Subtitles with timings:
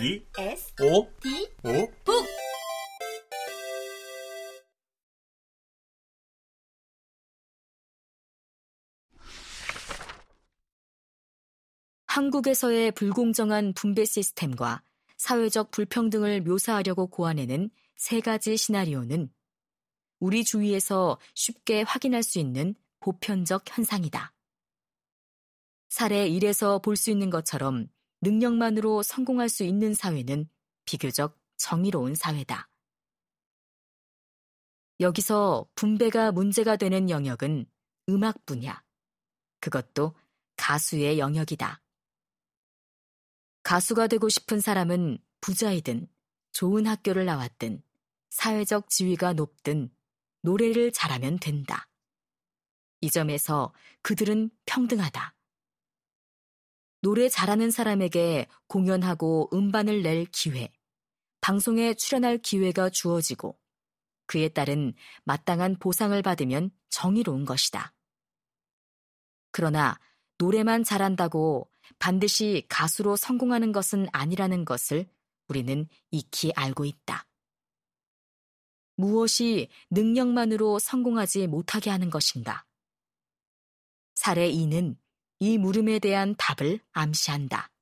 [0.00, 2.26] B S O D O 북
[12.06, 14.82] 한국에서의 불공정한 분배 시스템과
[15.18, 19.30] 사회적 불평등을 묘사하려고 고안해낸 세 가지 시나리오는
[20.18, 24.32] 우리 주위에서 쉽게 확인할 수 있는 보편적 현상이다.
[25.90, 27.90] 사례 1에서 볼 수 있는 것처럼
[28.22, 30.48] 능력만으로 성공할 수 있는 사회는
[30.84, 32.68] 비교적 정의로운 사회다.
[35.00, 37.66] 여기서 분배가 문제가 되는 영역은
[38.10, 38.82] 음악 분야.
[39.60, 40.14] 그것도
[40.56, 41.80] 가수의 영역이다.
[43.62, 46.06] 가수가 되고 싶은 사람은 부자이든
[46.52, 47.82] 좋은 학교를 나왔든
[48.30, 49.90] 사회적 지위가 높든
[50.42, 51.88] 노래를 잘하면 된다.
[53.00, 55.34] 이 점에서 그들은 평등하다.
[57.02, 60.70] 노래 잘하는 사람에게 공연하고 음반을 낼 기회,
[61.40, 63.58] 방송에 출연할 기회가 주어지고
[64.26, 64.92] 그에 따른
[65.24, 67.94] 마땅한 보상을 받으면 정의로운 것이다.
[69.50, 69.98] 그러나
[70.38, 75.08] 노래만 잘한다고 반드시 가수로 성공하는 것은 아니라는 것을
[75.48, 77.26] 우리는 익히 알고 있다.
[78.94, 82.64] 무엇이 능력만으로 성공하지 못하게 하는 것인가?
[84.14, 84.96] 사례 2는
[85.42, 87.72] 이 물음에 대한 답을 암시한다.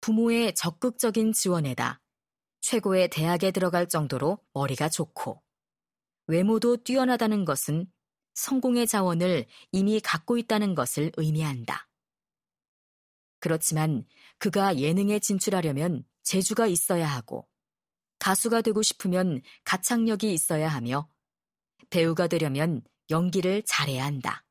[0.00, 2.00] 부모의 적극적인 지원에다
[2.60, 5.42] 최고의 대학에 들어갈 정도로 머리가 좋고
[6.28, 7.92] 외모도 뛰어나다는 것은
[8.34, 11.88] 성공의 자원을 이미 갖고 있다는 것을 의미한다.
[13.40, 14.06] 그렇지만
[14.38, 17.48] 그가 예능에 진출하려면 재주가 있어야 하고
[18.20, 21.08] 가수가 되고 싶으면 가창력이 있어야 하며
[21.90, 24.44] 배우가 되려면 연기를 잘해야 한다.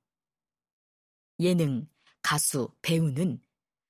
[1.40, 1.88] 예능,
[2.22, 3.42] 가수, 배우는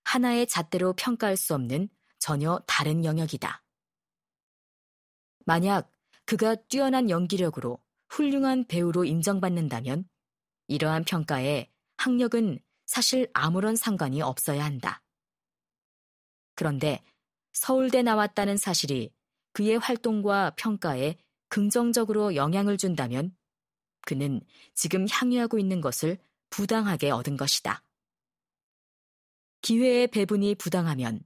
[0.04, 1.90] 하나의 잣대로 평가할 수 없는
[2.20, 3.64] 전혀 다른 영역이다.
[5.46, 5.92] 만약
[6.26, 10.08] 그가 뛰어난 연기력으로 훌륭한 배우로 인정받는다면
[10.68, 15.02] 이러한 평가에 학력은 사실 아무런 상관이 없어야 한다.
[16.56, 17.04] 그런데
[17.54, 19.12] 서울대 나왔다는 사실이
[19.54, 21.18] 그의 활동과 평가에
[21.50, 23.36] 긍정적으로 영향을 준다면
[24.10, 24.42] 그는
[24.74, 26.18] 지금 향유하고 있는 것을
[26.50, 27.84] 부당하게 얻은 것이다.
[29.62, 31.24] 기회의 배분이 부당하면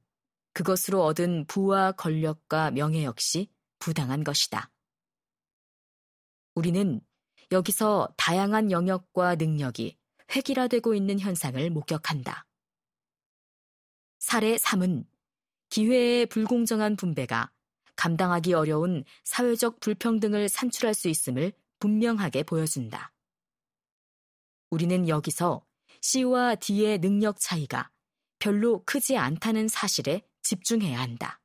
[0.52, 3.50] 그것으로 얻은 부와 권력과 명예 역시
[3.80, 4.70] 부당한 것이다.
[6.56, 7.00] 우리는
[7.54, 9.98] 여기서 다양한 영역과 능력이
[10.36, 12.46] 획일화되고 있는 현상을 목격한다.
[14.20, 15.06] 사례 3은
[15.70, 17.50] 기회의 불공정한 분배가
[17.96, 23.12] 감당하기 어려운 사회적 불평등을 산출할 수 있음을 분명하게 보여준다.
[24.70, 25.66] 우리는 여기서
[26.00, 27.92] C와 D의 능력 차이가
[28.40, 31.42] 별로 크지 않다는 사실에 집중해야 한다.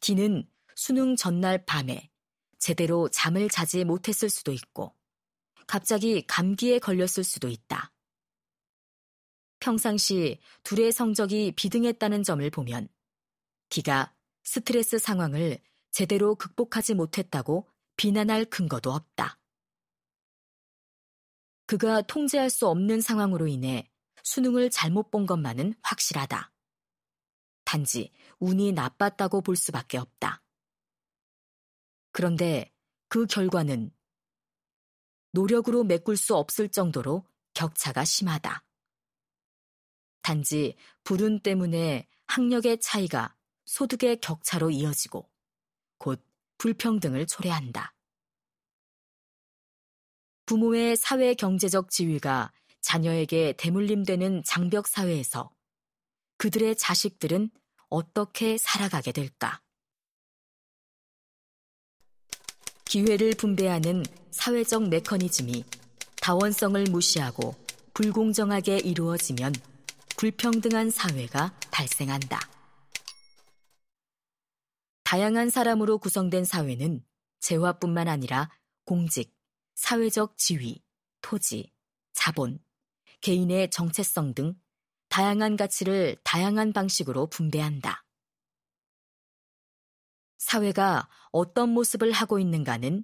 [0.00, 2.10] D는 수능 전날 밤에
[2.58, 4.94] 제대로 잠을 자지 못했을 수도 있고,
[5.66, 7.90] 갑자기 감기에 걸렸을 수도 있다.
[9.60, 12.90] 평상시 둘의 성적이 비등했다는 점을 보면,
[13.70, 14.14] D가
[14.44, 15.58] 스트레스 상황을
[15.90, 19.38] 제대로 극복하지 못했다고 비난할 근거도 없다.
[21.66, 23.90] 그가 통제할 수 없는 상황으로 인해
[24.24, 26.52] 수능을 잘못 본 것만은 확실하다.
[27.64, 30.42] 단지 운이 나빴다고 볼 수밖에 없다.
[32.10, 32.72] 그런데
[33.08, 33.94] 그 결과는
[35.32, 37.24] 노력으로 메꿀 수 없을 정도로
[37.54, 38.64] 격차가 심하다.
[40.22, 45.29] 단지 불운 때문에 학력의 차이가 소득의 격차로 이어지고
[46.00, 46.20] 곧
[46.58, 47.94] 불평등을 초래한다.
[50.46, 52.50] 부모의 사회 경제적 지위가
[52.80, 55.54] 자녀에게 대물림되는 장벽 사회에서
[56.38, 57.50] 그들의 자식들은
[57.88, 59.60] 어떻게 살아가게 될까?
[62.86, 65.64] 기회를 분배하는 사회적 메커니즘이
[66.20, 67.54] 다원성을 무시하고
[67.94, 69.52] 불공정하게 이루어지면
[70.16, 72.49] 불평등한 사회가 발생한다.
[75.10, 77.04] 다양한 사람으로 구성된 사회는
[77.40, 78.48] 재화뿐만 아니라
[78.84, 79.34] 공직,
[79.74, 80.84] 사회적 지위,
[81.20, 81.72] 토지,
[82.12, 82.60] 자본,
[83.20, 84.54] 개인의 정체성 등
[85.08, 88.04] 다양한 가치를 다양한 방식으로 분배한다.
[90.38, 93.02] 사회가 어떤 모습을 하고 있는가는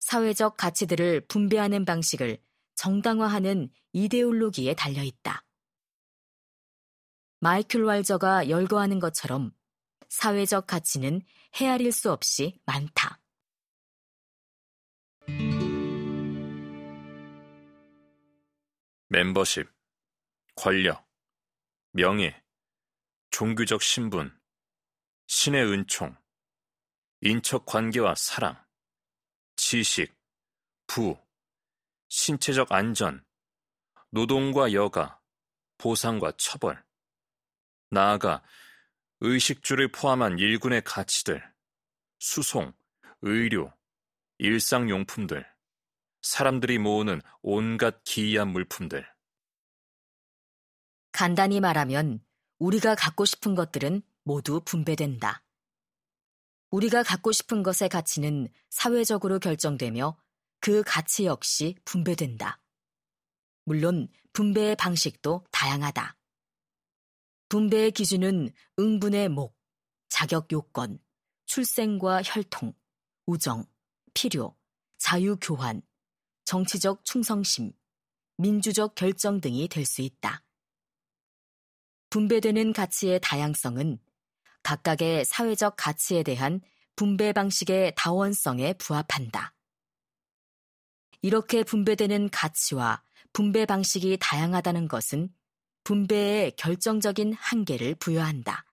[0.00, 2.42] 사회적 가치들을 분배하는 방식을
[2.74, 5.44] 정당화하는 이데올로기에 달려 있다.
[7.38, 9.55] 마이클 왈저가 열거하는 것처럼
[10.08, 11.22] 사회적 가치는
[11.54, 13.20] 헤아릴 수 없이 많다.
[19.08, 19.68] 멤버십
[20.56, 21.06] 권력,
[21.92, 22.42] 명예,
[23.30, 24.36] 종교적 신분,
[25.26, 26.16] 신의 은총,
[27.20, 28.56] 인척 관계와 사랑,
[29.56, 30.14] 지식,
[30.86, 31.18] 부,
[32.08, 33.24] 신체적 안전,
[34.10, 35.20] 노동과 여가,
[35.78, 36.84] 보상과 처벌,
[37.90, 38.42] 나아가
[39.20, 41.42] 의식주를 포함한 일군의 가치들,
[42.18, 42.72] 수송,
[43.22, 43.72] 의료,
[44.38, 45.46] 일상용품들,
[46.22, 49.06] 사람들이 모으는 온갖 기이한 물품들.
[51.12, 52.20] 간단히 말하면
[52.58, 55.42] 우리가 갖고 싶은 것들은 모두 분배된다.
[56.70, 60.18] 우리가 갖고 싶은 것의 가치는 사회적으로 결정되며
[60.60, 62.60] 그 가치 역시 분배된다.
[63.64, 66.16] 물론 분배의 방식도 다양하다.
[67.48, 69.56] 분배의 기준은 응분의 목,
[70.08, 70.98] 자격 요건,
[71.46, 72.72] 출생과 혈통,
[73.26, 73.64] 우정,
[74.14, 74.56] 필요,
[74.98, 75.82] 자유 교환,
[76.44, 77.72] 정치적 충성심,
[78.38, 80.42] 민주적 결정 등이 될 수 있다.
[82.10, 83.98] 분배되는 가치의 다양성은
[84.62, 86.60] 각각의 사회적 가치에 대한
[86.96, 89.54] 분배 방식의 다원성에 부합한다.
[91.22, 93.02] 이렇게 분배되는 가치와
[93.32, 95.32] 분배 방식이 다양하다는 것은
[95.86, 98.64] 분배에 결정적인 한계를 부여한다.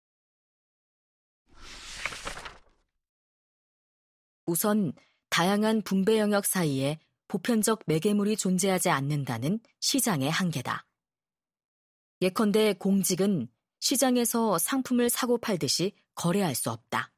[4.48, 4.94] 우선
[5.30, 10.88] 다양한 분배 영역 사이에 보편적 매개물이 존재하지 않는다는 시장의 한계다.
[12.20, 13.48] 예컨대 공직은
[13.80, 17.12] 시장에서 상품을 사고 팔듯이 거래할 수 없다.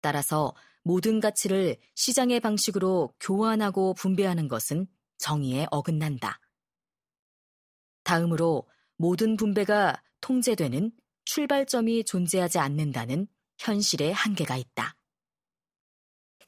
[0.00, 0.54] 따라서
[0.84, 4.86] 모든 가치를 시장의 방식으로 교환하고 분배하는 것은
[5.16, 6.38] 정의에 어긋난다.
[8.08, 8.66] 다음으로
[8.96, 10.92] 모든 분배가 통제되는
[11.26, 13.26] 출발점이 존재하지 않는다는
[13.58, 14.96] 현실의 한계가 있다.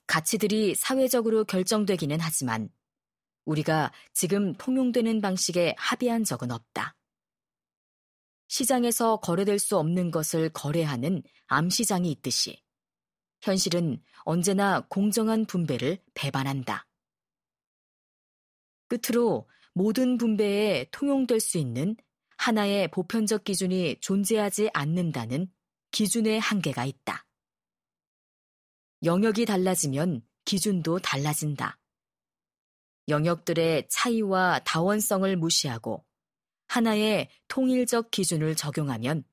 [0.07, 2.71] 가치들이 사회적으로 결정되기는 하지만
[3.45, 6.97] 우리가 지금 통용되는 방식에 합의한 적은 없다.
[8.49, 12.63] 시장에서 거래될 수 없는 것을 거래하는 암시장이 있듯이
[13.43, 16.87] 현실은 언제나 공정한 분배를 배반한다.
[18.89, 21.97] 끝으로 모든 분배에 통용될 수 있는
[22.37, 25.49] 하나의 보편적 기준이 존재하지 않는다는
[25.91, 27.27] 기준의 한계가 있다.
[29.03, 31.79] 영역이 달라지면 기준도 달라진다.
[33.09, 36.05] 영역들의 차이와 다원성을 무시하고
[36.69, 39.25] 하나의 통일적 기준을 적용하면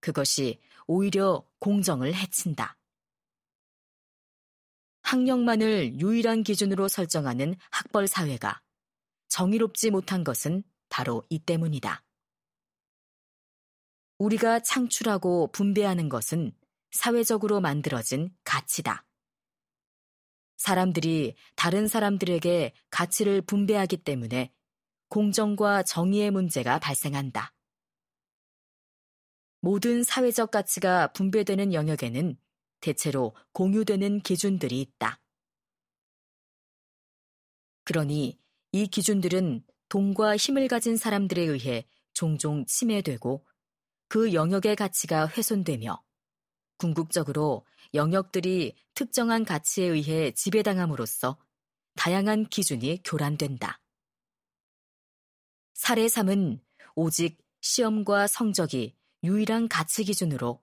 [0.00, 2.76] 그것이 오히려 공정을 해친다.
[5.02, 8.62] 학력만을 유일한 기준으로 설정하는 학벌 사회가
[9.32, 12.04] 정의롭지 못한 것은 바로 이 때문이다.
[14.18, 16.52] 우리가 창출하고 분배하는 것은
[16.90, 19.06] 사회적으로 만들어진 가치다.
[20.58, 24.52] 사람들이 다른 사람들에게 가치를 분배하기 때문에
[25.08, 27.54] 공정과 정의의 문제가 발생한다.
[29.60, 32.36] 모든 사회적 가치가 분배되는 영역에는
[32.80, 35.18] 대체로 공유되는 기준들이 있다.
[37.84, 38.41] 그러니
[38.72, 43.46] 이 기준들은 돈과 힘을 가진 사람들에 의해 종종 침해되고
[44.08, 46.02] 그 영역의 가치가 훼손되며
[46.78, 51.38] 궁극적으로 영역들이 특정한 가치에 의해 지배당함으로써
[51.96, 53.80] 다양한 기준이 교란된다.
[55.74, 56.60] 사례 3은
[56.94, 60.62] 오직 시험과 성적이 유일한 가치 기준으로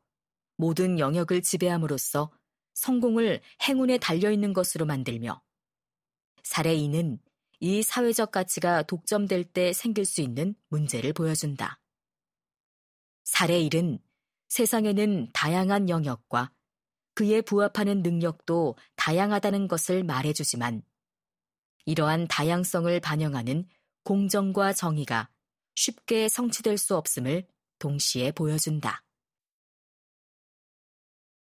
[0.58, 2.32] 모든 영역을 지배함으로써
[2.74, 5.42] 성공을 행운에 달려있는 것으로 만들며
[6.44, 7.20] 사례 2는
[7.60, 11.80] 이 사회적 가치가 독점될 때 생길 수 있는 문제를 보여준다.
[13.24, 14.00] 사례 1은
[14.48, 16.52] 세상에는 다양한 영역과
[17.14, 20.84] 그에 부합하는 능력도 다양하다는 것을 말해주지만
[21.86, 23.68] 이러한 다양성을 반영하는
[24.04, 25.30] 공정과 정의가
[25.76, 27.46] 쉽게 성취될 수 없음을
[27.78, 29.04] 동시에 보여준다.